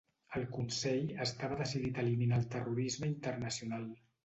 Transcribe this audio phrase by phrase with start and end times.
[0.37, 3.89] El Consell estava decidit a eliminar el terrorisme internacional.